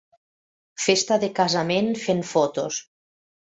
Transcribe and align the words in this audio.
Festa 0.85 1.19
de 1.25 1.31
casament 1.41 1.95
fent 2.07 2.27
fotos. 2.33 2.85